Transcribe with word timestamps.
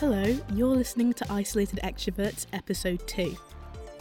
Hello, 0.00 0.34
you're 0.54 0.74
listening 0.74 1.12
to 1.12 1.30
Isolated 1.30 1.78
Extroverts, 1.84 2.46
Episode 2.54 3.06
2, 3.06 3.36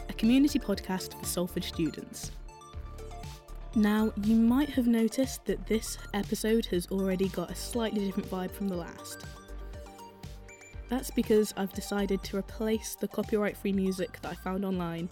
a 0.07 0.13
community 0.13 0.57
podcast 0.57 1.20
for 1.20 1.25
Salford 1.25 1.65
students. 1.65 2.31
Now, 3.75 4.13
you 4.23 4.38
might 4.38 4.70
have 4.70 4.88
noticed 4.88 5.43
that 5.43 5.67
this 5.67 5.98
episode 6.13 6.66
has 6.67 6.88
already 6.88 7.27
got 7.27 7.52
a 7.52 7.55
slightly 7.55 8.05
different 8.05 8.31
vibe 8.31 8.52
from 8.52 8.70
the 8.70 8.77
last. 8.77 9.25
That's 10.88 11.12
because 11.12 11.54
I've 11.57 11.73
decided 11.73 12.23
to 12.23 12.38
replace 12.38 12.95
the 12.95 13.09
copyright 13.09 13.57
free 13.57 13.73
music 13.73 14.21
that 14.21 14.31
I 14.31 14.36
found 14.36 14.63
online 14.63 15.09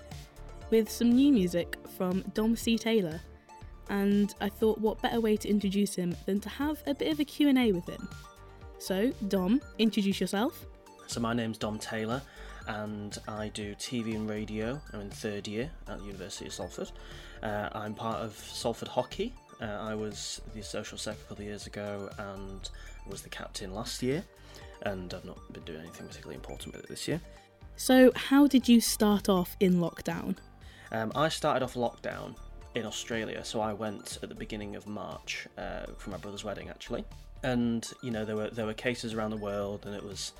with 0.69 0.89
some 0.89 1.11
new 1.11 1.33
music 1.33 1.75
from 1.97 2.21
Dom 2.33 2.55
C. 2.55 2.77
Taylor, 2.77 3.19
and 3.89 4.33
I 4.39 4.47
thought 4.47 4.79
what 4.79 5.01
better 5.01 5.19
way 5.19 5.35
to 5.35 5.49
introduce 5.49 5.95
him 5.95 6.15
than 6.25 6.39
to 6.39 6.47
have 6.47 6.81
a 6.87 6.93
bit 6.93 7.11
of 7.11 7.19
a 7.19 7.25
Q&A 7.25 7.73
with 7.73 7.89
him. 7.89 8.07
So, 8.79 9.11
Dom, 9.27 9.59
introduce 9.79 10.21
yourself. 10.21 10.65
So 11.07 11.21
my 11.21 11.33
name's 11.33 11.57
Dom 11.57 11.79
Taylor, 11.79 12.21
and 12.67 13.17
I 13.29 13.47
do 13.47 13.73
TV 13.75 14.13
and 14.13 14.29
radio. 14.29 14.79
I'm 14.91 14.99
in 14.99 15.09
third 15.09 15.47
year 15.47 15.71
at 15.87 15.99
the 15.99 16.05
University 16.05 16.47
of 16.47 16.53
Salford. 16.53 16.91
Uh, 17.41 17.69
I'm 17.71 17.93
part 17.93 18.17
of 18.17 18.35
Salford 18.35 18.89
Hockey. 18.89 19.33
Uh, 19.61 19.65
I 19.65 19.95
was 19.95 20.41
the 20.53 20.61
social 20.61 20.97
sec 20.97 21.15
a 21.15 21.29
couple 21.29 21.43
of 21.43 21.47
years 21.47 21.65
ago 21.65 22.09
and 22.17 22.69
was 23.09 23.21
the 23.21 23.29
captain 23.29 23.73
last 23.73 24.03
year, 24.03 24.21
and 24.81 25.13
I've 25.13 25.23
not 25.23 25.37
been 25.53 25.63
doing 25.63 25.79
anything 25.79 26.07
particularly 26.07 26.35
important 26.35 26.75
with 26.75 26.83
it 26.83 26.89
this 26.89 27.07
year. 27.07 27.21
So, 27.77 28.11
how 28.13 28.45
did 28.45 28.67
you 28.67 28.81
start 28.81 29.29
off 29.29 29.55
in 29.61 29.75
lockdown? 29.75 30.35
Um, 30.91 31.13
I 31.15 31.29
started 31.29 31.63
off 31.63 31.75
lockdown 31.75 32.35
in 32.75 32.85
Australia, 32.85 33.45
so 33.45 33.61
I 33.61 33.71
went 33.71 34.19
at 34.21 34.27
the 34.27 34.35
beginning 34.35 34.75
of 34.75 34.87
March 34.87 35.47
uh, 35.57 35.85
for 35.97 36.09
my 36.09 36.17
brother's 36.17 36.43
wedding, 36.43 36.67
actually. 36.67 37.05
And 37.43 37.89
you 38.01 38.11
know 38.11 38.25
there 38.25 38.35
were 38.35 38.49
there 38.49 38.65
were 38.65 38.73
cases 38.73 39.13
around 39.13 39.29
the 39.29 39.37
world, 39.37 39.85
and 39.85 39.95
it 39.95 40.03
was 40.03 40.33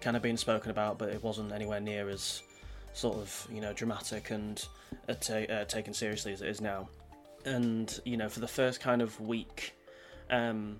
kind 0.00 0.16
of 0.16 0.22
being 0.22 0.36
spoken 0.36 0.70
about, 0.70 0.98
but 0.98 1.08
it 1.10 1.22
wasn't 1.22 1.52
anywhere 1.52 1.80
near 1.80 2.08
as 2.08 2.42
sort 2.92 3.16
of 3.16 3.46
you 3.52 3.60
know 3.60 3.72
dramatic 3.72 4.30
and 4.30 4.66
uh, 5.08 5.12
uh, 5.12 5.64
taken 5.66 5.94
seriously 5.94 6.32
as 6.32 6.42
it 6.42 6.48
is 6.48 6.60
now. 6.60 6.88
And 7.44 8.00
you 8.04 8.16
know, 8.16 8.28
for 8.28 8.40
the 8.40 8.48
first 8.48 8.80
kind 8.80 9.02
of 9.02 9.20
week, 9.20 9.74
um, 10.30 10.78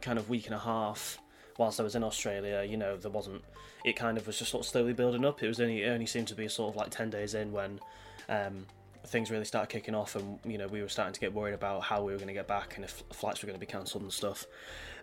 kind 0.00 0.18
of 0.18 0.28
week 0.28 0.46
and 0.46 0.54
a 0.54 0.58
half, 0.58 1.18
whilst 1.58 1.80
I 1.80 1.82
was 1.82 1.94
in 1.94 2.04
Australia, 2.04 2.66
you 2.68 2.76
know, 2.76 2.96
there 2.96 3.10
wasn't. 3.10 3.42
It 3.84 3.96
kind 3.96 4.16
of 4.16 4.26
was 4.26 4.38
just 4.38 4.50
sort 4.50 4.64
of 4.64 4.70
slowly 4.70 4.94
building 4.94 5.26
up. 5.26 5.42
It 5.42 5.48
was 5.48 5.60
only 5.60 5.82
it 5.82 5.88
only 5.88 6.06
seemed 6.06 6.28
to 6.28 6.34
be 6.34 6.48
sort 6.48 6.70
of 6.70 6.76
like 6.76 6.90
ten 6.90 7.10
days 7.10 7.34
in 7.34 7.52
when 7.52 7.80
um, 8.28 8.66
things 9.06 9.30
really 9.30 9.44
started 9.44 9.70
kicking 9.70 9.94
off, 9.94 10.16
and 10.16 10.38
you 10.44 10.58
know 10.58 10.66
we 10.66 10.82
were 10.82 10.88
starting 10.88 11.14
to 11.14 11.20
get 11.20 11.32
worried 11.32 11.54
about 11.54 11.82
how 11.82 12.02
we 12.02 12.12
were 12.12 12.18
going 12.18 12.28
to 12.28 12.34
get 12.34 12.48
back 12.48 12.76
and 12.76 12.84
if 12.84 13.02
flights 13.12 13.42
were 13.42 13.46
going 13.46 13.58
to 13.58 13.64
be 13.64 13.70
cancelled 13.70 14.02
and 14.02 14.12
stuff. 14.12 14.46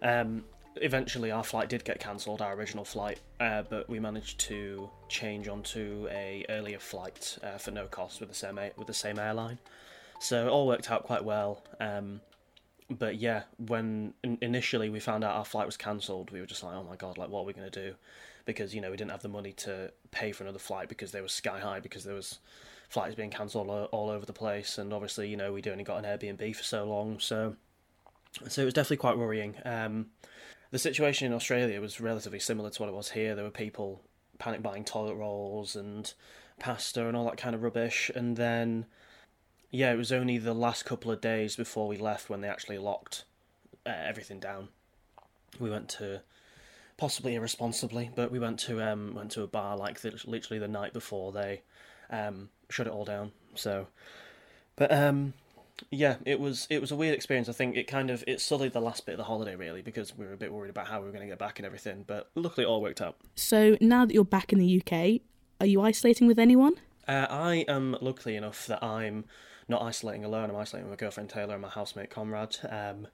Um, 0.02 0.44
eventually 0.75 1.31
our 1.31 1.44
flight 1.44 1.69
did 1.69 1.83
get 1.83 2.00
cancelled, 2.00 2.41
our 2.41 2.53
original 2.53 2.86
flight, 2.86 3.19
uh, 3.39 3.64
but 3.69 3.89
we 3.89 4.00
managed 4.00 4.39
to 4.41 4.89
change 5.09 5.47
onto 5.47 6.08
a 6.11 6.45
earlier 6.50 6.80
flight 6.80 7.38
uh, 7.44 7.58
for 7.58 7.72
no 7.72 7.88
cost 7.88 8.19
with 8.19 8.30
the 8.30 8.36
same 8.36 8.59
with 8.78 8.88
the 8.88 8.94
same 8.94 9.19
airline. 9.19 9.59
So 10.19 10.47
it 10.47 10.50
all 10.50 10.67
worked 10.67 10.91
out 10.91 11.03
quite 11.03 11.23
well. 11.23 11.63
Um, 11.80 12.22
but 12.89 13.16
yeah, 13.16 13.44
when 13.58 14.13
in- 14.23 14.38
initially 14.41 14.89
we 14.89 15.00
found 15.00 15.23
out 15.23 15.36
our 15.36 15.45
flight 15.45 15.66
was 15.66 15.78
cancelled, 15.78 16.31
we 16.31 16.39
were 16.39 16.45
just 16.45 16.63
like, 16.63 16.75
oh 16.75 16.83
my 16.83 16.95
god, 16.95 17.17
like 17.17 17.30
what 17.30 17.41
are 17.41 17.45
we 17.45 17.53
going 17.53 17.69
to 17.69 17.89
do? 17.89 17.95
Because 18.45 18.73
you 18.73 18.81
know 18.81 18.91
we 18.91 18.97
didn't 18.97 19.11
have 19.11 19.22
the 19.22 19.30
money 19.30 19.53
to 19.53 19.91
pay 20.11 20.31
for 20.31 20.44
another 20.44 20.59
flight 20.59 20.89
because 20.89 21.11
they 21.11 21.22
were 21.22 21.28
sky 21.28 21.59
high 21.59 21.80
because 21.80 22.03
there 22.03 22.16
was 22.16 22.39
flights 22.89 23.16
being 23.16 23.30
cancelled 23.30 23.69
all, 23.69 23.85
all 23.85 24.09
over 24.09 24.25
the 24.25 24.33
place, 24.33 24.78
and 24.78 24.94
obviously 24.94 25.30
you 25.30 25.38
know 25.38 25.53
we'd 25.53 25.67
only 25.67 25.83
got 25.83 26.03
an 26.03 26.06
Airbnb 26.06 26.56
for 26.56 26.63
so 26.63 26.85
long, 26.85 27.19
so 27.19 27.56
so 28.47 28.61
it 28.61 28.66
was 28.66 28.73
definitely 28.73 28.97
quite 28.97 29.17
worrying. 29.17 29.56
Um, 29.66 30.08
the 30.72 30.80
situation 30.80 31.27
in 31.27 31.33
Australia 31.33 31.80
was 31.80 32.02
relatively 32.02 32.39
similar 32.39 32.69
to 32.69 32.81
what 32.81 32.89
it 32.89 32.95
was 32.95 33.11
here. 33.11 33.36
There 33.36 33.44
were 33.44 33.52
people 33.52 34.02
panic 34.39 34.64
buying 34.64 34.83
toilet 34.83 35.16
rolls 35.16 35.75
and 35.75 36.12
pasta 36.59 37.07
and 37.07 37.16
all 37.16 37.25
that 37.25 37.38
kind 37.38 37.53
of 37.53 37.62
rubbish. 37.62 38.09
And 38.16 38.38
then, 38.38 38.85
yeah, 39.69 39.91
it 39.91 39.97
was 39.97 40.12
only 40.12 40.38
the 40.38 40.53
last 40.53 40.85
couple 40.85 41.12
of 41.12 41.22
days 41.22 41.56
before 41.56 41.88
we 41.88 41.97
left 41.97 42.29
when 42.29 42.41
they 42.41 42.47
actually 42.47 42.78
locked 42.78 43.25
uh, 43.85 43.90
everything 43.90 44.40
down. 44.40 44.69
We 45.59 45.69
went 45.69 45.90
to 45.90 46.22
possibly 46.97 47.35
irresponsibly, 47.35 48.09
but 48.16 48.31
we 48.31 48.40
went 48.40 48.59
to 48.59 48.81
um 48.81 49.13
went 49.16 49.31
to 49.31 49.41
a 49.41 49.47
bar 49.47 49.75
like 49.75 50.01
the, 50.01 50.22
literally 50.25 50.59
the 50.59 50.67
night 50.67 50.94
before 50.94 51.31
they 51.31 51.63
um 52.09 52.50
shut 52.69 52.88
it 52.88 52.94
all 52.94 53.06
down. 53.06 53.31
So, 53.56 53.88
but 54.75 54.91
um 54.94 55.34
yeah, 55.90 56.16
it 56.25 56.40
was 56.40 56.68
it 56.69 56.81
was 56.81 56.92
a 56.92 56.96
weird 56.96 57.14
experience. 57.14 57.50
I 57.50 57.53
think 57.53 57.75
it 57.75 57.88
kind 57.88 58.09
of 58.09 58.24
it 58.28 58.42
sullied 58.42 58.74
the 58.74 58.81
last 58.81 59.06
bit 59.06 59.14
of 59.14 59.18
the 59.18 59.24
holiday 59.24 59.56
really 59.56 59.81
because 59.81 60.16
we 60.18 60.25
were 60.25 60.34
a 60.34 60.38
bit 60.38 60.53
worried 60.53 60.69
about 60.69 60.88
how 60.88 61.00
we 61.00 61.06
were 61.06 61.12
going 61.12 61.24
to 61.24 61.30
get 61.30 61.40
back 61.40 61.59
and 61.59 61.66
everything. 61.66 62.03
But 62.06 62.30
luckily, 62.36 62.66
it 62.66 62.68
all 62.68 62.81
worked 62.81 63.02
out. 63.02 63.18
So, 63.36 63.78
now 63.81 64.06
that 64.06 64.14
you're 64.14 64.24
back 64.24 64.53
in 64.53 64.59
the 64.59 64.81
UK, 64.81 65.22
are 65.59 65.66
you 65.66 65.81
isolating 65.81 66.28
with 66.28 66.40
anyone? 66.40 66.74
Uh, 67.08 67.28
I 67.30 67.66
am 67.68 67.97
lucky 68.02 68.36
enough 68.36 68.68
that 68.68 68.84
I'm 68.84 69.25
not 69.68 69.81
isolating 69.81 70.24
alone. 70.25 70.50
I'm 70.50 70.56
isolating 70.56 70.90
with 70.90 71.00
my 71.00 71.03
girlfriend 71.03 71.30
Taylor 71.30 71.53
and 71.53 71.62
my 71.62 71.70
housemate 71.70 72.09
Conrad. 72.09 72.58
Um, 72.70 73.08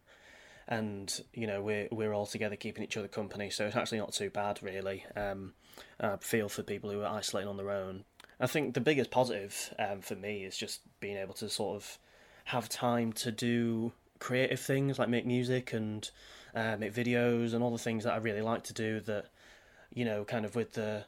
and 0.67 1.21
you 1.33 1.47
know 1.47 1.61
we're 1.61 1.87
we're 1.91 2.13
all 2.13 2.25
together 2.25 2.55
keeping 2.55 2.83
each 2.83 2.97
other 2.97 3.07
company, 3.07 3.49
so 3.49 3.65
it's 3.65 3.75
actually 3.75 3.99
not 3.99 4.13
too 4.13 4.29
bad 4.29 4.61
really. 4.61 5.05
Um, 5.15 5.53
I 5.99 6.17
feel 6.17 6.49
for 6.49 6.63
people 6.63 6.89
who 6.89 7.01
are 7.01 7.07
isolating 7.17 7.47
on 7.47 7.57
their 7.57 7.71
own. 7.71 8.03
I 8.39 8.47
think 8.47 8.73
the 8.73 8.81
biggest 8.81 9.09
positive 9.09 9.73
um, 9.79 10.01
for 10.01 10.15
me 10.15 10.43
is 10.43 10.57
just 10.57 10.81
being 10.99 11.17
able 11.17 11.33
to 11.35 11.49
sort 11.49 11.77
of 11.77 11.97
have 12.47 12.69
time 12.69 13.11
to 13.11 13.29
do 13.29 13.91
creative 14.19 14.59
things 14.59 14.97
like 14.97 15.09
make 15.09 15.25
music 15.25 15.73
and 15.73 16.09
uh, 16.55 16.77
make 16.77 16.93
videos 16.93 17.53
and 17.53 17.61
all 17.61 17.71
the 17.71 17.77
things 17.77 18.05
that 18.05 18.13
I 18.13 18.17
really 18.17 18.41
like 18.41 18.63
to 18.65 18.73
do 18.73 19.01
that 19.01 19.25
you 19.93 20.05
know 20.05 20.23
kind 20.23 20.45
of 20.45 20.55
with 20.55 20.71
the 20.73 21.03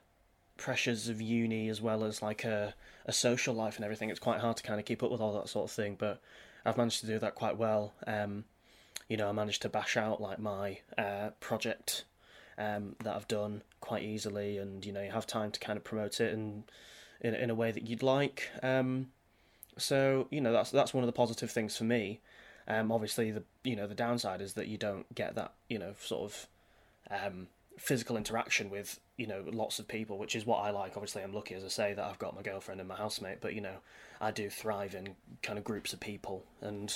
pressures 0.58 1.08
of 1.08 1.22
uni 1.22 1.70
as 1.70 1.82
well 1.82 2.04
as 2.04 2.22
like 2.22 2.44
a, 2.44 2.74
a 3.06 3.14
social 3.14 3.56
life 3.56 3.78
and 3.78 3.86
everything 3.86 4.10
it's 4.10 4.20
quite 4.20 4.42
hard 4.42 4.58
to 4.58 4.64
kind 4.64 4.82
of 4.82 4.86
keep 4.86 5.02
up 5.02 5.12
with 5.12 5.22
all 5.22 5.34
that 5.40 5.48
sort 5.48 5.70
of 5.70 5.72
thing 5.74 5.96
but 5.98 6.22
I've 6.66 6.76
managed 6.76 7.00
to 7.02 7.08
do 7.08 7.18
that 7.20 7.36
quite 7.36 7.58
well. 7.58 7.94
Um, 8.06 8.44
you 9.08 9.16
know 9.16 9.30
I 9.30 9.32
managed 9.32 9.62
to 9.62 9.70
bash 9.70 9.96
out 9.96 10.22
like 10.22 10.40
my 10.40 10.80
uh, 10.98 11.30
project 11.40 12.04
um, 12.58 12.98
that 13.02 13.16
I've 13.16 13.30
done 13.30 13.62
quite 13.80 14.04
easily 14.04 14.58
and 14.58 14.86
you 14.86 14.92
know 14.92 15.02
you 15.02 15.12
have 15.12 15.26
time 15.26 15.52
to 15.52 15.60
kind 15.62 15.78
of 15.78 15.86
promote 15.86 16.20
it 16.20 16.34
and 16.34 16.64
in, 17.22 17.34
in 17.34 17.50
a 17.50 17.56
way 17.56 17.72
that 17.72 17.88
you'd 17.88 18.04
like. 18.04 18.50
Um, 18.62 19.08
so 19.80 20.28
you 20.30 20.42
know 20.42 20.52
that's 20.52 20.72
that's 20.72 20.94
one 20.94 21.04
of 21.04 21.08
the 21.08 21.14
positive 21.14 21.52
things 21.52 21.78
for 21.78 21.84
me. 21.84 22.20
Um, 22.68 22.92
obviously 22.92 23.32
the 23.32 23.44
you 23.64 23.76
know 23.76 23.88
the 23.88 23.96
downside 23.96 24.42
is 24.42 24.54
that 24.54 24.68
you 24.68 24.78
don't 24.78 25.14
get 25.16 25.36
that 25.36 25.54
you 25.70 25.80
know 25.80 25.94
sort 26.00 26.32
of 26.32 26.48
um, 27.10 27.48
physical 27.78 28.18
interaction 28.18 28.70
with 28.70 29.00
you 29.18 29.26
know 29.26 29.44
lots 29.52 29.80
of 29.80 29.88
people, 29.88 30.18
which 30.18 30.36
is 30.36 30.46
what 30.46 30.58
I 30.60 30.72
like. 30.72 30.96
Obviously, 30.96 31.24
I'm 31.24 31.34
lucky 31.34 31.56
as 31.56 31.64
I 31.64 31.70
say 31.70 31.94
that 31.94 32.06
I've 32.06 32.20
got 32.20 32.36
my 32.36 32.42
girlfriend 32.42 32.80
and 32.80 32.88
my 32.88 32.96
housemate, 32.96 33.42
but 33.42 33.54
you 33.54 33.62
know 33.62 33.78
I 34.22 34.32
do 34.32 34.50
thrive 34.50 34.94
in 34.96 35.16
kind 35.42 35.58
of 35.58 35.64
groups 35.64 35.94
of 35.94 36.00
people, 36.00 36.46
and 36.62 36.94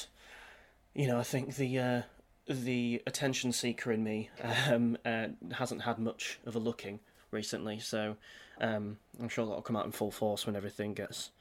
you 0.94 1.08
know 1.08 1.18
I 1.18 1.24
think 1.24 1.56
the 1.56 1.80
uh, 1.80 2.02
the 2.48 3.02
attention 3.08 3.52
seeker 3.52 3.92
in 3.92 4.04
me 4.04 4.30
um, 4.70 4.98
uh, 5.06 5.28
hasn't 5.54 5.84
had 5.84 6.00
much 6.00 6.40
of 6.46 6.56
a 6.56 6.60
looking 6.60 7.00
recently, 7.32 7.80
so 7.80 8.18
um, 8.62 8.98
I'm 9.20 9.30
sure 9.30 9.46
that'll 9.46 9.62
come 9.62 9.76
out 9.76 9.86
in 9.86 9.92
full 9.92 10.12
force 10.12 10.46
when 10.46 10.56
everything 10.56 10.94
gets 10.94 11.32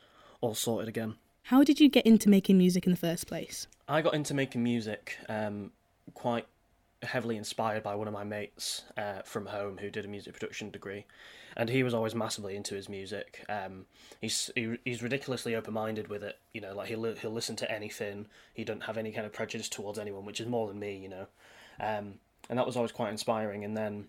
all 0.40 0.54
sorted 0.54 0.88
again. 0.88 1.16
How 1.44 1.64
did 1.64 1.80
you 1.80 1.88
get 1.88 2.06
into 2.06 2.28
making 2.28 2.56
music 2.56 2.86
in 2.86 2.92
the 2.92 2.98
first 2.98 3.26
place? 3.26 3.66
I 3.88 4.00
got 4.00 4.14
into 4.14 4.32
making 4.32 4.62
music 4.62 5.16
um, 5.28 5.72
quite 6.14 6.46
heavily 7.02 7.36
inspired 7.36 7.82
by 7.82 7.94
one 7.96 8.06
of 8.06 8.14
my 8.14 8.22
mates 8.22 8.82
uh, 8.96 9.22
from 9.24 9.46
home 9.46 9.78
who 9.78 9.90
did 9.90 10.04
a 10.04 10.08
music 10.08 10.34
production 10.34 10.70
degree, 10.70 11.04
and 11.56 11.68
he 11.68 11.82
was 11.82 11.94
always 11.94 12.14
massively 12.14 12.54
into 12.54 12.74
his 12.74 12.88
music. 12.88 13.44
Um, 13.48 13.86
he's 14.20 14.50
he, 14.54 14.78
he's 14.84 15.02
ridiculously 15.02 15.56
open 15.56 15.74
minded 15.74 16.08
with 16.08 16.22
it. 16.22 16.38
You 16.54 16.60
know, 16.60 16.74
like 16.74 16.88
he'll 16.88 17.12
he'll 17.16 17.32
listen 17.32 17.56
to 17.56 17.70
anything. 17.70 18.28
He 18.54 18.64
doesn't 18.64 18.82
have 18.82 18.96
any 18.96 19.10
kind 19.10 19.26
of 19.26 19.32
prejudice 19.32 19.68
towards 19.68 19.98
anyone, 19.98 20.24
which 20.24 20.40
is 20.40 20.46
more 20.46 20.68
than 20.68 20.78
me. 20.78 20.96
You 20.96 21.08
know, 21.08 21.26
um, 21.80 22.14
and 22.48 22.58
that 22.58 22.66
was 22.66 22.76
always 22.76 22.92
quite 22.92 23.10
inspiring. 23.10 23.64
And 23.64 23.76
then 23.76 24.06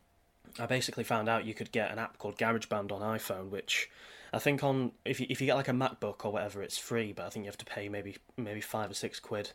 I 0.60 0.68
basically 0.68 1.04
found 1.04 1.28
out 1.28 1.46
you 1.46 1.56
could 1.56 1.72
get 1.72 1.92
an 1.92 1.98
app 1.98 2.20
called 2.20 2.38
GarageBand 2.38 2.92
on 2.92 3.02
iPhone, 3.02 3.50
which 3.50 3.90
I 4.34 4.40
think 4.40 4.64
on 4.64 4.92
if 5.06 5.20
you 5.20 5.28
if 5.30 5.40
you 5.40 5.46
get 5.46 5.56
like 5.56 5.68
a 5.68 5.74
MacBook 5.74 6.26
or 6.26 6.32
whatever, 6.32 6.64
it's 6.64 6.78
free, 6.78 7.14
but 7.14 7.26
I 7.26 7.30
think 7.30 7.46
you 7.46 7.50
have 7.50 7.58
to 7.60 7.66
pay 7.66 7.88
maybe 7.88 8.18
maybe 8.36 8.62
five 8.62 8.90
or 8.90 8.96
six 8.96 9.20
quid 9.20 9.52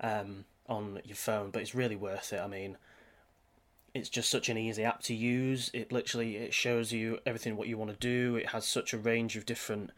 um, 0.00 0.46
on 0.68 1.00
your 1.04 1.16
phone. 1.16 1.50
But 1.50 1.60
it's 1.60 1.74
really 1.74 1.96
worth 1.96 2.32
it. 2.32 2.40
I 2.40 2.46
mean, 2.46 2.78
it's 3.94 4.08
just 4.08 4.30
such 4.30 4.48
an 4.48 4.56
easy 4.56 4.84
app 4.84 5.02
to 5.04 5.14
use. 5.14 5.70
It 5.74 5.92
literally 5.92 6.36
it 6.36 6.54
shows 6.54 6.92
you 6.92 7.18
everything 7.26 7.56
what 7.56 7.68
you 7.68 7.76
want 7.76 7.90
to 7.90 7.96
do. 7.96 8.36
It 8.36 8.48
has 8.48 8.64
such 8.64 8.94
a 8.94 8.98
range 8.98 9.36
of 9.36 9.44
different 9.44 9.90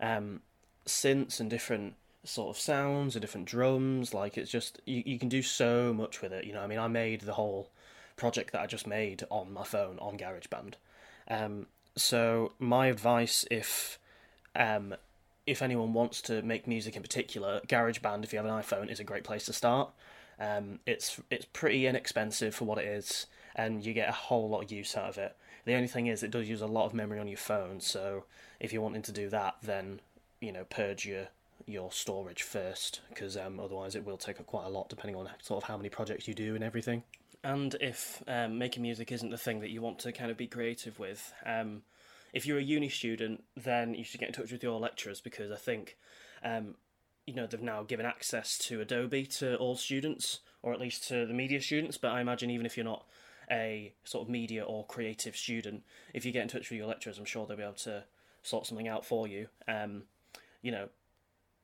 um, 0.00 0.42
synths 0.84 1.40
and 1.40 1.48
different 1.48 1.94
sort 2.24 2.54
of 2.54 2.60
sounds 2.60 3.16
and 3.16 3.22
different 3.22 3.46
drums. 3.46 4.12
Like 4.12 4.36
it's 4.36 4.50
just 4.50 4.82
you, 4.84 5.02
you 5.06 5.18
can 5.18 5.30
do 5.30 5.40
so 5.40 5.94
much 5.94 6.20
with 6.20 6.34
it. 6.34 6.44
You 6.44 6.52
know, 6.52 6.60
I 6.60 6.66
mean, 6.66 6.78
I 6.78 6.88
made 6.88 7.22
the 7.22 7.32
whole 7.32 7.70
project 8.16 8.52
that 8.52 8.60
I 8.60 8.66
just 8.66 8.86
made 8.86 9.24
on 9.30 9.52
my 9.52 9.64
phone 9.64 9.98
on 9.98 10.18
GarageBand. 10.18 10.74
Um, 11.28 11.66
so 11.96 12.52
my 12.58 12.86
advice, 12.86 13.44
if 13.50 13.98
um, 14.54 14.94
if 15.46 15.62
anyone 15.62 15.92
wants 15.92 16.22
to 16.22 16.42
make 16.42 16.66
music 16.66 16.96
in 16.96 17.02
particular, 17.02 17.60
GarageBand, 17.66 18.24
if 18.24 18.32
you 18.32 18.38
have 18.38 18.46
an 18.46 18.52
iPhone, 18.52 18.90
is 18.90 19.00
a 19.00 19.04
great 19.04 19.24
place 19.24 19.46
to 19.46 19.52
start. 19.52 19.90
Um, 20.38 20.80
it's 20.86 21.20
it's 21.30 21.46
pretty 21.52 21.86
inexpensive 21.86 22.54
for 22.54 22.64
what 22.64 22.78
it 22.78 22.86
is, 22.86 23.26
and 23.54 23.84
you 23.84 23.92
get 23.92 24.08
a 24.08 24.12
whole 24.12 24.48
lot 24.48 24.64
of 24.64 24.72
use 24.72 24.96
out 24.96 25.08
of 25.08 25.18
it. 25.18 25.36
The 25.64 25.74
only 25.74 25.88
thing 25.88 26.06
is, 26.06 26.22
it 26.22 26.30
does 26.30 26.48
use 26.48 26.62
a 26.62 26.66
lot 26.66 26.86
of 26.86 26.94
memory 26.94 27.20
on 27.20 27.28
your 27.28 27.36
phone. 27.36 27.80
So 27.80 28.24
if 28.58 28.72
you're 28.72 28.82
wanting 28.82 29.02
to 29.02 29.12
do 29.12 29.28
that, 29.28 29.56
then 29.62 30.00
you 30.40 30.52
know 30.52 30.64
purge 30.64 31.06
your 31.06 31.28
your 31.66 31.92
storage 31.92 32.42
first, 32.42 33.00
because 33.08 33.36
um, 33.36 33.60
otherwise 33.60 33.94
it 33.94 34.04
will 34.04 34.16
take 34.16 34.40
up 34.40 34.46
quite 34.46 34.66
a 34.66 34.70
lot, 34.70 34.88
depending 34.88 35.16
on 35.16 35.28
sort 35.40 35.62
of 35.62 35.68
how 35.68 35.76
many 35.76 35.88
projects 35.88 36.26
you 36.26 36.34
do 36.34 36.54
and 36.54 36.64
everything. 36.64 37.02
And 37.44 37.74
if 37.80 38.22
um, 38.28 38.58
making 38.58 38.82
music 38.82 39.10
isn't 39.10 39.30
the 39.30 39.36
thing 39.36 39.60
that 39.60 39.70
you 39.70 39.82
want 39.82 39.98
to 40.00 40.12
kind 40.12 40.30
of 40.30 40.36
be 40.36 40.46
creative 40.46 40.98
with, 40.98 41.32
um, 41.44 41.82
if 42.32 42.46
you're 42.46 42.58
a 42.58 42.62
uni 42.62 42.88
student, 42.88 43.42
then 43.56 43.94
you 43.94 44.04
should 44.04 44.20
get 44.20 44.28
in 44.28 44.34
touch 44.34 44.52
with 44.52 44.62
your 44.62 44.78
lecturers 44.78 45.20
because 45.20 45.50
I 45.50 45.56
think, 45.56 45.96
um, 46.44 46.76
you 47.26 47.34
know, 47.34 47.46
they've 47.46 47.60
now 47.60 47.82
given 47.82 48.06
access 48.06 48.56
to 48.58 48.80
Adobe 48.80 49.26
to 49.26 49.56
all 49.56 49.76
students, 49.76 50.40
or 50.62 50.72
at 50.72 50.80
least 50.80 51.08
to 51.08 51.26
the 51.26 51.34
media 51.34 51.60
students. 51.60 51.98
But 51.98 52.12
I 52.12 52.20
imagine 52.20 52.50
even 52.50 52.64
if 52.64 52.76
you're 52.76 52.84
not 52.84 53.06
a 53.50 53.92
sort 54.04 54.22
of 54.22 54.30
media 54.30 54.62
or 54.62 54.86
creative 54.86 55.36
student, 55.36 55.82
if 56.14 56.24
you 56.24 56.32
get 56.32 56.42
in 56.42 56.48
touch 56.48 56.70
with 56.70 56.78
your 56.78 56.86
lecturers, 56.86 57.18
I'm 57.18 57.24
sure 57.24 57.46
they'll 57.46 57.56
be 57.56 57.62
able 57.62 57.74
to 57.74 58.04
sort 58.42 58.66
something 58.66 58.88
out 58.88 59.04
for 59.04 59.26
you. 59.26 59.48
Um, 59.68 60.04
you 60.62 60.70
know, 60.70 60.88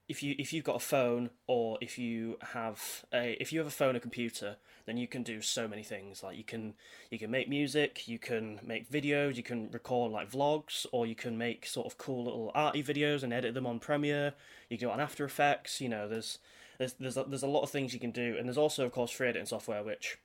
if 0.09 0.23
you 0.23 0.35
if 0.39 0.53
you've 0.53 0.65
got 0.65 0.77
a 0.77 0.81
phone 0.81 1.31
or 1.47 1.77
if 1.81 1.99
you 1.99 2.39
have 2.53 3.05
a 3.13 3.37
if 3.41 3.53
you 3.53 3.59
have 3.59 3.69
a 3.69 3.73
phone 3.73 3.95
or 3.95 4.01
computer 4.01 4.57
then 4.87 4.97
you 4.97 5.07
can 5.07 5.23
do 5.23 5.43
so 5.43 5.69
many 5.69 5.83
things. 5.83 6.23
Like 6.23 6.39
you 6.39 6.45
can 6.45 6.75
you 7.11 7.19
can 7.19 7.31
make 7.31 7.49
music 7.49 8.09
you 8.09 8.19
can 8.19 8.59
make 8.65 8.91
videos 8.91 9.37
you 9.37 9.43
can 9.43 9.71
record 9.71 10.11
like 10.11 10.31
vlogs 10.31 10.87
or 10.93 11.07
you 11.07 11.15
can 11.15 11.37
make 11.37 11.67
sort 11.67 11.87
of 11.87 11.99
cool 11.99 12.25
little 12.25 12.51
arty 12.55 12.83
videos 12.83 13.23
and 13.23 13.33
edit 13.33 13.55
them 13.55 13.67
on 13.67 13.79
premiere. 13.79 14.33
You 14.71 14.79
can 14.79 14.89
do 14.89 14.91
it 14.91 14.95
on 14.95 15.01
after 15.01 15.25
effects 15.25 15.81
you 15.81 15.91
know 15.91 16.09
there's 16.09 16.39
there's 16.79 16.95
there's 16.95 17.17
a, 17.17 17.25
there's 17.25 17.43
a 17.43 17.49
lot 17.49 17.63
of 17.63 17.71
things 17.71 17.93
you 17.93 18.01
can 18.01 18.13
do. 18.13 18.37
And 18.39 18.49
there's 18.49 18.59
also 18.59 18.87
of 18.87 18.93
course 18.93 19.11
free 19.11 19.29
editing 19.29 19.47
software 19.47 19.83
which 19.83 20.19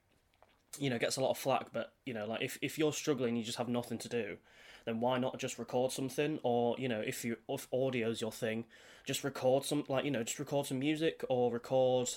you 0.80 0.90
know 0.90 0.98
gets 0.98 1.18
a 1.18 1.22
lot 1.22 1.30
of 1.30 1.38
flack 1.38 1.68
but 1.72 1.94
you 2.06 2.14
know 2.14 2.25
like 2.25 2.42
if, 2.42 2.58
if 2.62 2.78
you're 2.78 2.94
struggling 2.94 3.36
you 3.36 3.44
just 3.44 3.58
have 3.58 3.70
nothing 3.70 3.98
to 3.98 4.10
do 4.10 4.38
then 4.86 5.00
why 5.00 5.18
not 5.18 5.40
just 5.40 5.60
record 5.60 5.92
something? 5.92 6.40
Or 6.44 6.75
you 6.78 6.88
know, 6.88 7.02
if 7.02 7.24
you 7.24 7.38
if 7.50 7.68
audio's 7.72 8.22
your 8.22 8.31
thing, 8.31 8.66
just 9.06 9.24
record 9.24 9.66
some 9.66 9.84
like 9.88 10.06
you 10.06 10.12
know, 10.12 10.24
just 10.24 10.40
record 10.40 10.68
some 10.68 10.80
music 10.80 11.24
or 11.30 11.52
record 11.52 12.10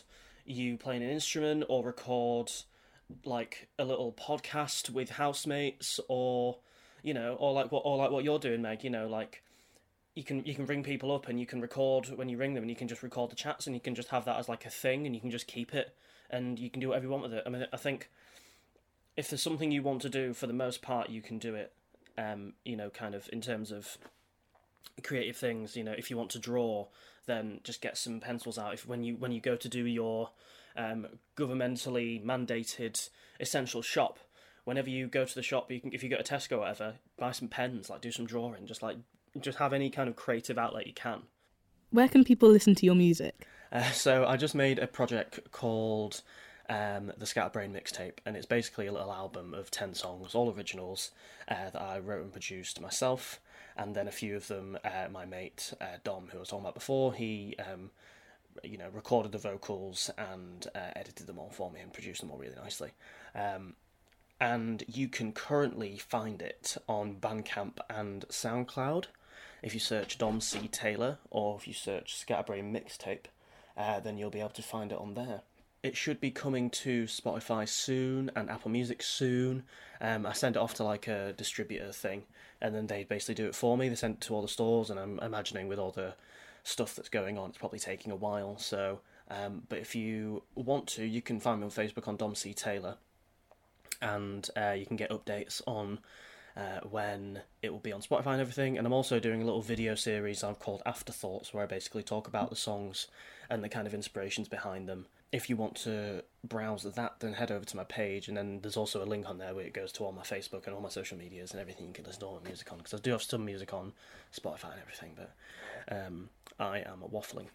you 0.45 0.77
playing 0.77 1.03
an 1.03 1.11
instrument 1.11 1.65
or 1.69 1.85
record 1.85 2.53
like 3.25 3.69
a 3.79 3.85
little 3.85 4.13
podcast 4.13 4.91
with 4.91 5.11
housemates 5.11 6.01
or 6.09 6.59
you 7.03 7.15
know 7.15 7.35
or 7.35 7.53
like 7.53 7.71
what 7.71 7.83
or 7.85 7.97
like 7.97 8.11
what 8.11 8.25
you're 8.25 8.39
doing 8.39 8.63
meg 8.63 8.83
you 8.83 8.91
know 8.91 9.07
like 9.07 9.43
you 10.15 10.25
can 10.25 10.45
you 10.45 10.55
can 10.55 10.67
ring 10.67 10.83
people 10.83 11.13
up 11.13 11.29
and 11.29 11.39
you 11.39 11.47
can 11.47 11.61
record 11.61 12.09
when 12.17 12.29
you 12.29 12.37
ring 12.37 12.55
them 12.55 12.65
and 12.65 12.71
you 12.71 12.77
can 12.77 12.89
just 12.89 13.05
record 13.05 13.31
the 13.31 13.37
chats 13.37 13.67
and 13.67 13.77
you 13.77 13.81
can 13.81 13.95
just 13.95 14.09
have 14.09 14.25
that 14.25 14.39
as 14.39 14.49
like 14.49 14.67
a 14.67 14.71
thing 14.71 15.07
and 15.07 15.15
you 15.15 15.21
can 15.21 15.31
just 15.31 15.47
keep 15.47 15.73
it 15.73 15.95
and 16.31 16.59
you 16.59 16.69
can 16.69 16.81
do 16.81 16.89
whatever 16.89 17.05
you 17.05 17.11
want 17.11 17.23
with 17.23 17.33
it 17.33 17.45
i 17.47 17.49
mean 17.49 17.65
i 17.73 17.77
think 17.77 18.11
if 19.17 19.31
there's 19.31 19.43
something 19.43 19.71
you 19.71 19.83
want 19.83 20.03
to 20.03 20.09
do 20.09 20.33
for 20.35 20.47
the 20.47 20.53
most 20.53 20.83
part 20.83 21.11
you 21.11 21.23
can 21.23 21.39
do 21.39 21.55
it 21.55 21.73
um, 22.19 22.55
you 22.65 22.77
know, 22.77 22.91
kind 22.91 23.15
of 23.15 23.29
in 23.33 23.41
terms 23.41 23.71
of 23.71 23.99
creative 25.03 25.37
things. 25.37 25.77
You 25.77 25.85
know, 25.85 25.95
if 25.97 26.11
you 26.11 26.17
want 26.17 26.31
to 26.31 26.39
draw, 26.39 26.87
then 27.27 27.61
just 27.65 27.81
get 27.81 27.97
some 27.97 28.21
pencils 28.21 28.59
out. 28.59 28.75
If 28.75 28.87
when 28.87 29.03
you 29.03 29.17
when 29.17 29.33
you 29.33 29.41
go 29.41 29.57
to 29.57 29.69
do 29.69 29.85
your 29.85 30.31
um, 30.77 31.07
governmentally 31.37 32.25
mandated 32.25 33.09
essential 33.41 33.83
shop, 33.83 34.19
whenever 34.65 34.91
you 34.91 35.07
go 35.07 35.25
to 35.25 35.35
the 35.35 35.43
shop, 35.43 35.71
you 35.71 35.81
can 35.81 35.93
if 35.93 36.03
you 36.03 36.09
go 36.09 36.17
to 36.17 36.23
Tesco 36.23 36.53
or 36.53 36.59
whatever, 36.61 36.95
buy 37.19 37.33
some 37.33 37.49
pens, 37.49 37.91
like 37.91 38.01
do 38.01 38.13
some 38.13 38.27
drawing, 38.27 38.67
just 38.67 38.83
like 38.83 38.97
just 39.41 39.59
have 39.59 39.73
any 39.73 39.91
kind 39.91 40.09
of 40.09 40.17
creative 40.17 40.59
outlet 40.59 40.87
you 40.87 40.95
can. 40.95 41.23
Where 41.91 42.09
can 42.09 42.25
people 42.25 42.49
listen 42.49 42.75
to 42.77 42.87
your 42.87 42.95
music? 42.95 43.47
Uh, 43.71 43.91
so 43.91 44.25
I 44.27 44.37
just 44.37 44.55
made 44.55 44.79
a 44.79 44.87
project 44.87 45.53
called 45.53 46.23
um, 46.69 47.13
the 47.17 47.27
Scatterbrain 47.27 47.73
mixtape, 47.73 48.19
and 48.25 48.37
it's 48.37 48.47
basically 48.47 48.87
a 48.87 48.93
little 48.93 49.13
album 49.13 49.55
of 49.55 49.71
10 49.71 49.95
songs, 49.95 50.35
all 50.35 50.53
originals, 50.53 51.11
uh, 51.49 51.71
that 51.71 51.81
I 51.81 51.99
wrote 51.99 52.23
and 52.23 52.33
produced 52.33 52.81
myself, 52.81 53.41
and 53.77 53.95
then 53.95 54.09
a 54.09 54.13
few 54.13 54.37
of 54.37 54.49
them, 54.49 54.79
uh, 54.85 55.09
my 55.11 55.25
mate 55.25 55.73
uh, 55.81 55.99
Dom, 56.03 56.29
who 56.31 56.39
I 56.39 56.41
was 56.41 56.49
talking 56.49 56.65
about 56.65 56.75
before, 56.75 57.13
he 57.15 57.55
um, 57.59 57.91
you 58.65 58.79
know 58.79 58.89
recorded 58.93 59.33
the 59.33 59.39
vocals 59.39 60.11
and 60.17 60.67
uh, 60.75 60.91
edited 60.97 61.27
them 61.27 61.39
all 61.39 61.51
for 61.51 61.71
me 61.71 61.81
and 61.81 61.93
produced 61.93 62.21
them 62.21 62.31
all 62.31 62.39
really 62.39 62.57
nicely. 62.57 62.91
Um, 63.35 63.75
and 64.41 64.85
you 64.87 65.09
can 65.09 65.33
currently 65.33 65.97
find 65.97 66.43
it 66.43 66.77
on 66.89 67.17
Bandcamp 67.17 67.79
and 67.89 68.27
SoundCloud. 68.29 69.07
If 69.63 69.73
you 69.73 69.81
search 69.81 70.19
Dom 70.19 70.41
C 70.41 70.69
Taylor 70.69 71.19
or 71.31 71.57
if 71.57 71.67
you 71.67 71.75
search 71.75 72.17
Scatterbrain 72.17 72.73
mixtape, 72.73 73.27
uh, 73.77 74.01
then 74.01 74.19
you'll 74.19 74.31
be 74.31 74.41
able 74.41 74.51
to 74.51 74.63
find 74.63 74.93
it 74.93 74.99
on 74.99 75.15
there 75.15 75.43
it 75.87 75.97
should 75.97 76.21
be 76.21 76.31
coming 76.31 76.69
to 76.69 77.05
Spotify 77.05 77.69
soon 77.69 78.31
and 78.35 78.51
Apple 78.51 78.71
Music 78.71 79.03
soon. 79.03 79.63
Um, 80.01 80.27
I 80.27 80.33
send 80.33 80.57
it 80.57 80.59
off 80.59 80.75
to 80.75 80.85
like 80.85 81.07
a 81.07 81.33
distributor 81.33 81.93
thing, 81.93 82.25
and 82.61 82.75
then 82.75 82.89
they 82.89 83.05
basically 83.05 83.37
do 83.37 83.47
it 83.47 83.55
for 83.55 83.79
me. 83.79 83.89
They 83.89 83.95
send 83.95 84.17
it 84.17 84.21
to 84.23 84.35
all 84.35 84.43
the 84.43 84.49
stores, 84.49 84.91
and 84.91 84.99
I'm 84.99 85.19
imagining 85.21 85.69
with 85.69 85.79
all 85.79 85.93
the 85.93 86.15
stuff 86.65 86.97
that's 86.97 87.09
going 87.09 87.39
on, 87.39 87.51
it's 87.51 87.59
probably 87.59 87.79
taking 87.79 88.11
a 88.11 88.17
while. 88.17 88.59
So, 88.59 89.01
um, 89.31 89.63
but 89.69 89.79
if 89.79 89.95
you 89.95 90.43
want 90.57 90.89
to, 90.89 91.05
you 91.05 91.23
can 91.23 91.39
find 91.39 91.61
me 91.61 91.65
on 91.65 91.71
Facebook 91.71 92.09
on 92.09 92.17
Dom 92.17 92.35
C 92.35 92.53
Taylor, 92.53 92.97
and 94.03 94.49
uh, 94.57 94.73
you 94.73 94.85
can 94.85 94.97
get 94.97 95.11
updates 95.11 95.63
on. 95.67 96.01
Uh, 96.57 96.81
when 96.89 97.39
it 97.61 97.71
will 97.71 97.81
be 97.81 97.93
on 97.93 98.01
Spotify 98.01 98.29
and 98.29 98.41
everything, 98.41 98.79
and 98.79 98.87
I'm 98.87 98.93
also 98.95 99.21
doing 99.21 99.43
a 99.43 99.45
little 99.45 99.61
video 99.61 99.95
series 99.95 100.43
I've 100.43 100.59
called 100.59 100.81
Afterthoughts, 100.87 101.53
where 101.53 101.63
I 101.63 101.67
basically 101.67 102.03
talk 102.03 102.27
about 102.27 102.49
the 102.49 102.57
songs 102.57 103.09
and 103.51 103.63
the 103.63 103.69
kind 103.69 103.87
of 103.87 103.93
inspirations 103.93 104.49
behind 104.49 104.89
them 104.89 105.05
if 105.33 105.51
you 105.51 105.57
want 105.57 105.75
to 105.77 106.23
browse 106.45 106.85
that, 106.85 107.15
then 107.21 107.35
head 107.35 107.51
over 107.51 107.65
to 107.65 107.77
my 107.77 107.85
page, 107.85 108.29
and 108.29 108.37
then 108.37 108.61
there's 108.63 108.77
also 108.77 109.03
a 109.03 109.07
link 109.07 109.29
on 109.29 109.39
there 109.39 109.55
where 109.55 109.65
it 109.65 109.73
goes 109.73 109.93
to 109.93 110.05
all 110.05 110.13
my 110.13 110.23
Facebook 110.23 110.67
and 110.67 110.75
all 110.75 110.81
my 110.81 110.89
social 110.89 111.19
medias 111.19 111.51
and 111.53 111.61
everything 111.61 111.87
you 111.87 111.93
can 111.93 112.05
listen 112.05 112.21
to 112.21 112.27
all 112.27 112.41
my 112.43 112.49
music 112.49 112.71
on. 112.71 112.79
Because 112.79 112.95
I 112.95 112.99
do 112.99 113.11
have 113.13 113.23
some 113.23 113.45
music 113.45 113.75
on 113.75 113.93
Spotify 114.35 114.73
and 114.73 114.81
everything, 114.81 115.17
but 115.17 115.33
um, 115.95 116.29
I 116.59 116.79
am 116.79 117.03
a 117.03 117.09
waffling. 117.09 117.47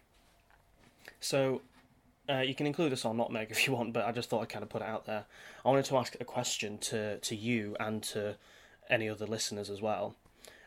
So 1.20 1.62
uh, 2.28 2.40
you 2.40 2.54
can 2.54 2.66
include 2.66 2.92
this 2.92 3.04
or 3.04 3.14
not, 3.14 3.32
Meg, 3.32 3.48
if 3.50 3.66
you 3.66 3.72
want, 3.72 3.92
but 3.92 4.04
I 4.04 4.12
just 4.12 4.28
thought 4.28 4.42
I'd 4.42 4.48
kind 4.48 4.62
of 4.62 4.68
put 4.68 4.82
it 4.82 4.88
out 4.88 5.06
there. 5.06 5.24
I 5.64 5.68
wanted 5.68 5.86
to 5.86 5.96
ask 5.96 6.16
a 6.20 6.24
question 6.24 6.78
to 6.78 7.18
to 7.18 7.36
you 7.36 7.76
and 7.80 8.02
to 8.04 8.36
any 8.90 9.08
other 9.08 9.26
listeners 9.26 9.70
as 9.70 9.80
well. 9.80 10.14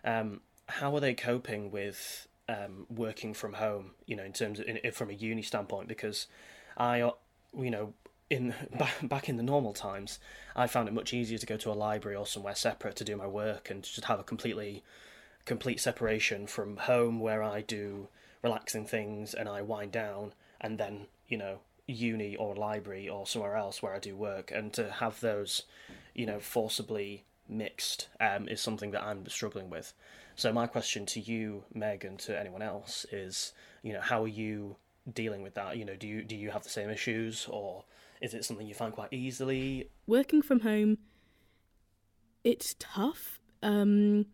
Um, 0.04 0.42
how 0.68 0.96
are 0.96 1.00
they 1.00 1.14
coping 1.14 1.72
with 1.72 2.28
um, 2.50 2.88
working 2.90 3.34
from 3.34 3.54
home? 3.54 3.92
You 4.06 4.16
know, 4.16 4.24
in 4.24 4.34
terms 4.34 4.60
of 4.60 4.68
in, 4.68 4.92
from 4.92 5.10
a 5.10 5.14
uni 5.14 5.42
standpoint, 5.42 5.88
because 5.88 6.28
I, 6.78 7.02
uh, 7.02 7.12
you 7.58 7.72
know, 7.72 7.94
in 8.30 8.54
back 9.04 9.30
in 9.30 9.38
the 9.38 9.44
normal 9.44 9.74
times, 9.74 10.20
I 10.56 10.68
found 10.68 10.88
it 10.88 10.94
much 10.94 11.14
easier 11.14 11.38
to 11.38 11.46
go 11.46 11.58
to 11.58 11.72
a 11.72 11.74
library 11.74 12.16
or 12.16 12.26
somewhere 12.26 12.56
separate 12.56 12.96
to 12.98 13.04
do 13.04 13.16
my 13.16 13.28
work 13.28 13.70
and 13.70 13.84
just 13.84 14.06
have 14.06 14.20
a 14.20 14.24
completely 14.24 14.84
complete 15.46 15.80
separation 15.80 16.48
from 16.48 16.78
home 16.78 17.20
where 17.20 17.44
I 17.44 17.62
do 17.62 18.08
relaxing 18.42 18.86
things 18.86 19.34
and 19.34 19.48
I 19.48 19.62
wind 19.62 19.92
down 19.92 20.34
and 20.60 20.78
then, 20.78 21.08
you 21.28 21.38
know, 21.38 21.60
uni 21.88 22.36
or 22.36 22.56
library 22.56 23.08
or 23.08 23.28
somewhere 23.28 23.56
else 23.56 23.82
where 23.82 23.94
I 23.94 24.00
do 24.00 24.16
work 24.16 24.52
and 24.52 24.74
to 24.74 24.90
have 24.90 25.20
those, 25.20 25.64
you 26.14 26.26
know, 26.26 26.40
forcibly 26.40 27.26
mixed 27.48 28.08
um, 28.20 28.48
is 28.48 28.60
something 28.60 28.92
that 28.92 29.04
I'm 29.04 29.28
struggling 29.28 29.70
with. 29.70 29.94
So 30.36 30.52
my 30.52 30.68
question 30.68 31.06
to 31.08 31.20
you, 31.20 31.64
Meg, 31.74 32.04
and 32.04 32.18
to 32.20 32.38
anyone 32.38 32.62
else 32.62 33.06
is, 33.12 33.54
you 33.84 33.94
know, 33.94 34.02
how 34.02 34.24
are 34.24 34.28
you 34.28 34.78
dealing 35.12 35.42
with 35.42 35.56
that? 35.56 35.78
You 35.78 35.86
know, 35.86 35.96
do 35.96 36.08
you 36.08 36.24
do 36.24 36.36
you 36.36 36.52
have 36.52 36.64
the 36.64 36.70
same 36.70 36.90
issues, 36.90 37.48
or 37.50 37.84
is 38.22 38.34
it 38.34 38.46
something 38.46 38.68
you 38.68 38.74
find 38.74 38.94
quite 38.94 39.12
easily? 39.12 39.90
Working 40.08 40.42
from 40.42 40.62
home, 40.62 40.98
it's 42.44 42.76
tough. 42.80 43.40
Um, 43.62 44.28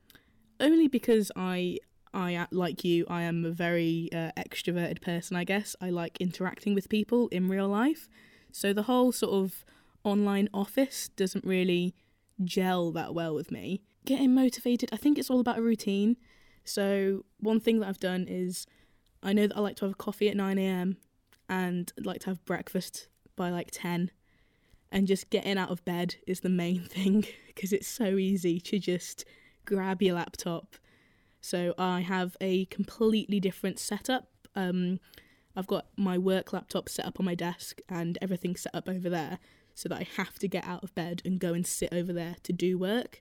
only 0.59 0.87
because 0.87 1.31
I 1.35 1.79
I 2.13 2.47
like 2.51 2.83
you, 2.83 3.05
I 3.09 3.23
am 3.23 3.45
a 3.45 3.51
very 3.51 4.09
uh, 4.13 4.31
extroverted 4.37 5.01
person. 5.01 5.35
I 5.37 5.43
guess 5.43 5.75
I 5.81 5.89
like 5.89 6.19
interacting 6.19 6.73
with 6.73 6.89
people 6.89 7.27
in 7.29 7.47
real 7.47 7.67
life, 7.67 8.09
so 8.51 8.73
the 8.73 8.83
whole 8.83 9.11
sort 9.11 9.33
of 9.33 9.65
online 10.03 10.49
office 10.53 11.09
doesn't 11.15 11.45
really 11.45 11.93
gel 12.43 12.91
that 12.91 13.13
well 13.13 13.35
with 13.35 13.51
me. 13.51 13.81
Getting 14.05 14.33
motivated, 14.33 14.89
I 14.91 14.97
think 14.97 15.17
it's 15.17 15.29
all 15.29 15.39
about 15.39 15.59
a 15.59 15.61
routine. 15.61 16.17
So 16.63 17.23
one 17.39 17.59
thing 17.59 17.79
that 17.79 17.89
I've 17.89 17.99
done 17.99 18.25
is 18.27 18.65
I 19.23 19.33
know 19.33 19.47
that 19.47 19.57
I 19.57 19.59
like 19.59 19.75
to 19.77 19.85
have 19.85 19.93
a 19.93 19.95
coffee 19.95 20.29
at 20.29 20.35
9 20.35 20.57
a.m. 20.57 20.97
and 21.47 21.91
like 21.97 22.21
to 22.21 22.27
have 22.27 22.45
breakfast 22.45 23.07
by 23.35 23.49
like 23.49 23.69
10. 23.71 24.11
And 24.91 25.07
just 25.07 25.29
getting 25.29 25.57
out 25.57 25.69
of 25.69 25.85
bed 25.85 26.15
is 26.27 26.41
the 26.41 26.49
main 26.49 26.81
thing 26.85 27.25
because 27.47 27.71
it's 27.71 27.87
so 27.87 28.17
easy 28.17 28.59
to 28.61 28.79
just 28.79 29.25
grab 29.65 30.01
your 30.01 30.15
laptop. 30.15 30.75
So 31.39 31.73
I 31.77 32.01
have 32.01 32.35
a 32.41 32.65
completely 32.65 33.39
different 33.39 33.79
setup. 33.79 34.27
Um, 34.55 34.99
I've 35.55 35.67
got 35.67 35.87
my 35.97 36.17
work 36.17 36.53
laptop 36.53 36.89
set 36.89 37.05
up 37.05 37.19
on 37.19 37.25
my 37.25 37.35
desk 37.35 37.79
and 37.89 38.17
everything 38.21 38.55
set 38.55 38.73
up 38.75 38.87
over 38.87 39.09
there 39.09 39.39
so 39.73 39.89
that 39.89 39.99
I 39.99 40.07
have 40.17 40.37
to 40.39 40.47
get 40.47 40.65
out 40.65 40.83
of 40.83 40.93
bed 40.95 41.21
and 41.25 41.39
go 41.39 41.53
and 41.53 41.65
sit 41.65 41.89
over 41.91 42.13
there 42.13 42.35
to 42.43 42.53
do 42.53 42.77
work. 42.77 43.19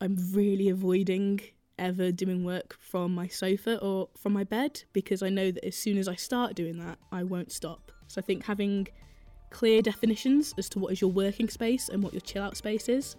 I'm 0.00 0.16
really 0.32 0.68
avoiding 0.68 1.40
ever 1.80 2.12
doing 2.12 2.44
work 2.44 2.76
from 2.78 3.14
my 3.14 3.26
sofa 3.26 3.78
or 3.78 4.08
from 4.16 4.32
my 4.32 4.44
bed 4.44 4.82
because 4.92 5.22
I 5.22 5.28
know 5.30 5.50
that 5.50 5.64
as 5.64 5.76
soon 5.76 5.98
as 5.98 6.06
I 6.06 6.14
start 6.14 6.54
doing 6.54 6.78
that, 6.78 6.98
I 7.10 7.24
won't 7.24 7.50
stop. 7.50 7.90
So 8.06 8.20
I 8.20 8.22
think 8.22 8.44
having 8.44 8.86
clear 9.50 9.82
definitions 9.82 10.54
as 10.58 10.68
to 10.68 10.78
what 10.78 10.92
is 10.92 11.00
your 11.00 11.10
working 11.10 11.48
space 11.48 11.88
and 11.88 12.02
what 12.02 12.12
your 12.12 12.20
chill 12.20 12.44
out 12.44 12.56
space 12.56 12.88
is 12.88 13.16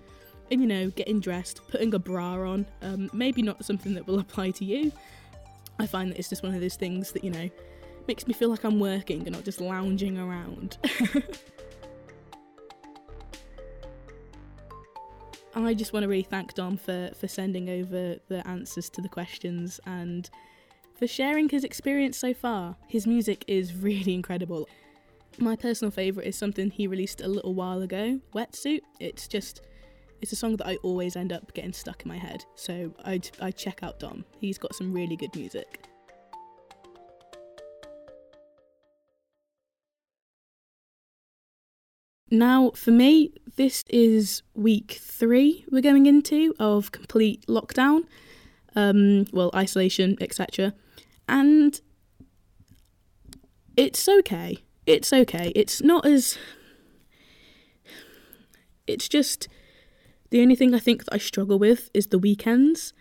and 0.52 0.62
you 0.62 0.68
know, 0.68 0.90
getting 0.92 1.20
dressed, 1.20 1.62
putting 1.70 1.94
a 1.94 2.00
bra 2.00 2.34
on. 2.34 2.66
Um, 2.82 3.10
maybe 3.14 3.42
not 3.42 3.64
something 3.66 3.94
that 3.96 4.06
will 4.06 4.20
apply 4.26 4.52
to 4.52 4.66
you. 4.66 4.92
I 5.80 5.88
find 5.88 6.12
that 6.12 6.20
it's 6.20 6.30
just 6.30 6.44
one 6.44 6.54
of 6.54 6.62
those 6.62 6.76
things 6.76 7.12
that, 7.14 7.24
you 7.24 7.32
know, 7.32 7.50
makes 8.08 8.28
me 8.28 8.34
feel 8.34 8.50
like 8.50 8.64
I'm 8.64 8.80
working 8.80 9.22
and 9.22 9.32
not 9.32 9.46
just 9.46 9.62
lounging 9.62 10.18
around. 10.18 10.78
I 15.66 15.74
just 15.74 15.94
want 15.94 16.04
to 16.04 16.08
really 16.08 16.24
thank 16.24 16.54
Dom 16.54 16.78
for, 16.78 17.12
for 17.20 17.28
sending 17.28 17.70
over 17.70 18.18
the 18.28 18.48
answers 18.48 18.90
to 18.92 19.02
the 19.02 19.10
questions 19.10 19.80
and 19.86 20.30
for 20.96 21.08
sharing 21.08 21.50
his 21.50 21.64
experience 21.64 22.18
so 22.18 22.34
far. 22.34 22.76
His 22.88 23.08
music 23.08 23.44
is 23.48 23.76
really 23.82 24.14
incredible. 24.14 24.68
My 25.38 25.56
personal 25.56 25.92
favourite 25.92 26.28
is 26.28 26.38
something 26.38 26.70
he 26.70 26.88
released 26.88 27.22
a 27.22 27.28
little 27.28 27.54
while 27.54 27.82
ago, 27.82 28.20
Wetsuit. 28.34 28.82
It's 29.00 29.28
just, 29.28 29.62
it's 30.22 30.32
a 30.32 30.36
song 30.36 30.58
that 30.58 30.68
I 30.68 30.76
always 30.78 31.16
end 31.16 31.32
up 31.34 31.54
getting 31.54 31.74
stuck 31.74 32.04
in 32.04 32.10
my 32.10 32.18
head. 32.18 32.46
So 32.56 32.94
I'd, 33.06 33.30
I'd 33.42 33.58
check 33.58 33.82
out 33.82 34.00
Dom. 34.00 34.26
He's 34.40 34.58
got 34.58 34.76
some 34.76 34.94
really 34.94 35.16
good 35.16 35.36
music. 35.36 35.91
Now, 42.32 42.72
for 42.72 42.92
me, 42.92 43.34
this 43.58 43.84
is 43.90 44.42
week 44.54 44.98
three 45.02 45.66
we're 45.70 45.82
going 45.82 46.06
into 46.06 46.56
of 46.60 46.94
complete 46.94 47.46
lockdown, 47.48 48.06
um, 48.74 49.26
well, 49.34 49.52
isolation, 49.54 50.18
etc. 50.22 50.74
And 51.28 51.82
it's 53.76 54.08
okay. 54.08 54.60
It's 54.86 55.12
okay. 55.12 55.52
It's 55.56 55.82
not 55.82 56.06
as. 56.06 56.38
It's 58.88 59.10
just. 59.10 59.50
The 60.30 60.42
only 60.42 60.56
thing 60.56 60.74
I 60.74 60.80
think 60.80 61.04
that 61.04 61.14
I 61.14 61.18
struggle 61.18 61.60
with 61.60 61.90
is 61.94 62.08
the 62.08 62.18
weekends 62.18 62.94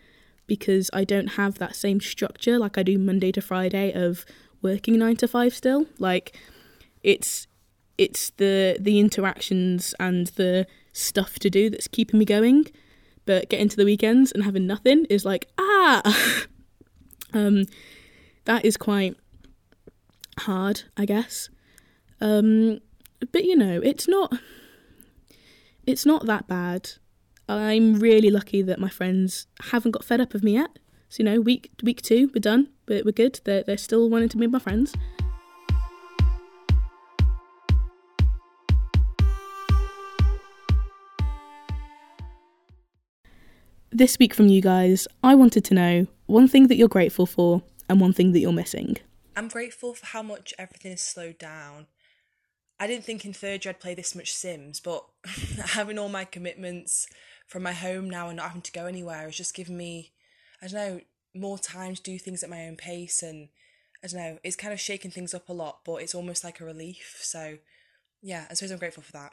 because 0.49 0.91
I 0.93 1.05
don't 1.05 1.29
have 1.29 1.59
that 1.59 1.77
same 1.77 2.01
structure 2.01 2.59
like 2.59 2.77
I 2.77 2.83
do 2.83 2.99
Monday 2.99 3.31
to 3.31 3.41
Friday 3.41 3.93
of 3.93 4.27
working 4.63 4.99
9 4.99 5.15
to 5.19 5.29
5 5.29 5.55
still. 5.55 5.87
Like, 6.01 6.37
it's 7.05 7.47
it's 8.01 8.31
the 8.39 8.79
the 8.81 8.99
interactions 8.99 9.95
and 10.01 10.29
the 10.29 10.67
stuff 10.95 11.39
to 11.41 11.51
do 11.51 11.69
that's 11.69 11.87
keeping 11.87 12.19
me 12.19 12.25
going. 12.25 12.65
But 13.27 13.51
getting 13.51 13.69
to 13.69 13.77
the 13.77 13.85
weekends 13.85 14.33
and 14.33 14.43
having 14.43 14.67
nothing 14.67 15.05
is 15.11 15.27
like 15.27 15.47
ah, 15.59 16.47
um, 17.35 17.67
that 18.47 18.65
is 18.65 18.79
quite 18.79 19.17
hard, 20.39 20.85
I 20.97 21.05
guess. 21.05 21.51
Um, 22.23 22.81
but 23.33 23.45
you 23.45 23.55
know, 23.55 23.83
it's 23.85 24.09
not 24.09 24.33
it's 25.87 26.07
not 26.07 26.25
that 26.25 26.49
bad. 26.49 26.93
I'm 27.49 27.97
really 28.01 28.31
lucky 28.31 28.63
that 28.63 28.79
my 28.79 28.89
friends 28.89 29.47
haven't 29.73 29.91
got 29.91 30.05
fed 30.05 30.23
up 30.23 30.35
of 30.35 30.43
me 30.43 30.55
yet. 30.55 30.79
So 31.11 31.23
you 31.23 31.25
know, 31.29 31.41
week 31.41 31.71
week 31.83 32.01
two, 32.01 32.31
we're 32.35 32.41
done, 32.41 32.71
but 32.87 33.05
we're 33.05 33.13
good. 33.13 33.41
They're 33.45 33.63
they're 33.63 33.77
still 33.77 34.09
wanting 34.09 34.31
to 34.31 34.39
be 34.39 34.47
my 34.47 34.59
friends. 34.59 34.95
This 44.01 44.19
week 44.19 44.33
from 44.33 44.47
you 44.47 44.63
guys, 44.63 45.07
I 45.23 45.35
wanted 45.35 45.63
to 45.67 45.75
know 45.75 46.07
one 46.25 46.49
thing 46.49 46.69
that 46.69 46.77
you're 46.77 46.89
grateful 46.89 47.27
for 47.27 47.61
and 47.87 48.01
one 48.01 48.15
thing 48.15 48.33
that 48.33 48.39
you're 48.39 48.51
missing. 48.51 48.97
I'm 49.37 49.49
grateful 49.49 49.93
for 49.93 50.07
how 50.07 50.23
much 50.23 50.55
everything 50.59 50.93
has 50.93 51.03
slowed 51.03 51.37
down. 51.37 51.87
I 52.79 52.87
didn't 52.87 53.05
think 53.05 53.27
in 53.27 53.35
third 53.35 53.63
year 53.63 53.75
I'd 53.75 53.79
play 53.79 53.95
this 53.95 54.15
much 54.15 54.33
Sims, 54.33 54.81
but 54.81 55.05
having 55.67 55.99
all 55.99 56.09
my 56.09 56.25
commitments 56.25 57.09
from 57.47 57.63
my 57.63 57.75
home 57.75 58.09
now 58.09 58.29
and 58.29 58.39
not 58.39 58.47
having 58.47 58.63
to 58.63 58.73
go 58.73 58.87
anywhere 58.87 59.25
has 59.25 59.37
just 59.37 59.55
given 59.55 59.77
me, 59.77 60.13
I 60.63 60.69
don't 60.69 60.81
know, 60.81 61.01
more 61.35 61.59
time 61.59 61.95
to 61.95 62.03
do 62.03 62.19
things 62.19 62.43
at 62.43 62.49
my 62.49 62.67
own 62.67 62.77
pace. 62.77 63.23
And 63.23 63.51
I 64.03 64.07
don't 64.07 64.19
know, 64.19 64.39
it's 64.43 64.57
kind 64.57 64.73
of 64.73 64.81
shaken 64.81 65.11
things 65.11 65.35
up 65.35 65.51
a 65.51 65.53
lot, 65.53 65.81
but 65.85 65.97
it's 65.97 66.15
almost 66.15 66.43
like 66.43 66.59
a 66.59 66.65
relief. 66.65 67.19
So 67.21 67.59
yeah, 68.23 68.47
I 68.49 68.55
suppose 68.55 68.71
I'm 68.71 68.79
grateful 68.79 69.03
for 69.03 69.13
that. 69.13 69.33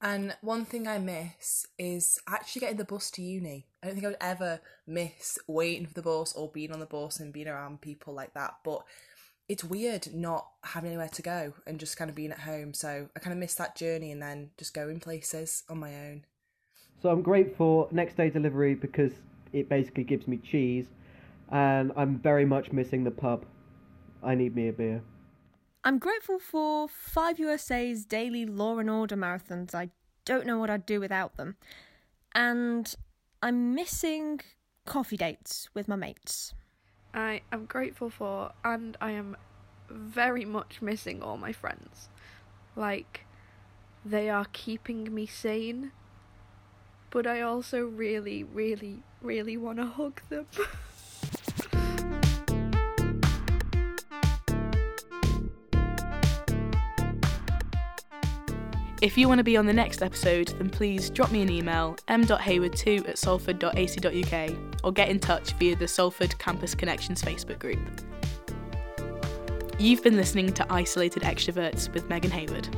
And 0.00 0.36
one 0.42 0.64
thing 0.64 0.86
I 0.86 0.98
miss 0.98 1.66
is 1.76 2.20
actually 2.28 2.60
getting 2.60 2.76
the 2.76 2.84
bus 2.84 3.10
to 3.12 3.22
uni. 3.22 3.66
I 3.82 3.86
don't 3.86 3.94
think 3.96 4.06
I 4.06 4.10
would 4.10 4.16
ever 4.20 4.60
miss 4.86 5.38
waiting 5.48 5.86
for 5.86 5.94
the 5.94 6.02
bus 6.02 6.32
or 6.34 6.48
being 6.48 6.72
on 6.72 6.78
the 6.78 6.86
bus 6.86 7.18
and 7.18 7.32
being 7.32 7.48
around 7.48 7.80
people 7.80 8.14
like 8.14 8.34
that. 8.34 8.58
But 8.64 8.84
it's 9.48 9.64
weird 9.64 10.14
not 10.14 10.46
having 10.62 10.90
anywhere 10.90 11.08
to 11.08 11.22
go 11.22 11.54
and 11.66 11.80
just 11.80 11.96
kind 11.96 12.10
of 12.10 12.14
being 12.14 12.30
at 12.30 12.40
home. 12.40 12.74
So 12.74 13.08
I 13.16 13.18
kind 13.18 13.32
of 13.32 13.38
miss 13.38 13.54
that 13.56 13.76
journey 13.76 14.12
and 14.12 14.22
then 14.22 14.50
just 14.56 14.72
going 14.72 15.00
places 15.00 15.64
on 15.68 15.78
my 15.78 15.94
own. 15.94 16.26
So 17.02 17.10
I'm 17.10 17.22
great 17.22 17.56
for 17.56 17.88
next 17.90 18.16
day 18.16 18.28
delivery 18.30 18.74
because 18.74 19.12
it 19.52 19.68
basically 19.68 20.04
gives 20.04 20.28
me 20.28 20.36
cheese, 20.36 20.86
and 21.50 21.92
I'm 21.96 22.18
very 22.18 22.44
much 22.44 22.72
missing 22.72 23.04
the 23.04 23.10
pub. 23.10 23.44
I 24.22 24.34
need 24.34 24.54
me 24.54 24.68
a 24.68 24.72
beer. 24.72 25.02
I'm 25.84 25.98
grateful 25.98 26.38
for 26.38 26.88
5USA's 26.88 28.04
daily 28.04 28.44
Law 28.44 28.78
and 28.78 28.90
Order 28.90 29.16
marathons. 29.16 29.74
I 29.74 29.90
don't 30.24 30.46
know 30.46 30.58
what 30.58 30.70
I'd 30.70 30.86
do 30.86 31.00
without 31.00 31.36
them. 31.36 31.56
And 32.34 32.94
I'm 33.42 33.74
missing 33.74 34.40
coffee 34.84 35.16
dates 35.16 35.68
with 35.74 35.88
my 35.88 35.96
mates. 35.96 36.52
I 37.14 37.42
am 37.52 37.64
grateful 37.66 38.10
for, 38.10 38.52
and 38.64 38.96
I 39.00 39.12
am 39.12 39.36
very 39.88 40.44
much 40.44 40.82
missing 40.82 41.22
all 41.22 41.36
my 41.36 41.52
friends. 41.52 42.08
Like, 42.76 43.24
they 44.04 44.28
are 44.28 44.46
keeping 44.52 45.14
me 45.14 45.26
sane, 45.26 45.92
but 47.10 47.26
I 47.26 47.40
also 47.40 47.82
really, 47.82 48.44
really, 48.44 49.02
really 49.22 49.56
want 49.56 49.78
to 49.78 49.86
hug 49.86 50.20
them. 50.28 50.46
If 59.00 59.16
you 59.16 59.28
want 59.28 59.38
to 59.38 59.44
be 59.44 59.56
on 59.56 59.64
the 59.64 59.72
next 59.72 60.02
episode, 60.02 60.48
then 60.58 60.70
please 60.70 61.08
drop 61.08 61.30
me 61.30 61.40
an 61.40 61.50
email 61.50 61.96
m.hayward2 62.08 63.08
at 63.08 63.16
salford.ac.uk 63.16 64.56
or 64.82 64.92
get 64.92 65.08
in 65.08 65.20
touch 65.20 65.52
via 65.52 65.76
the 65.76 65.86
Salford 65.86 66.36
Campus 66.38 66.74
Connections 66.74 67.22
Facebook 67.22 67.60
group. 67.60 67.78
You've 69.78 70.02
been 70.02 70.16
listening 70.16 70.52
to 70.54 70.66
Isolated 70.72 71.22
Extroverts 71.22 71.94
with 71.94 72.08
Megan 72.08 72.32
Hayward. 72.32 72.68